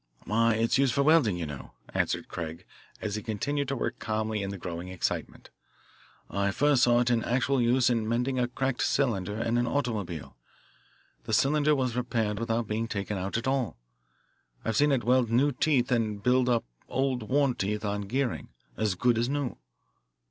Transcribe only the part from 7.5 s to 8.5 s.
use in mending a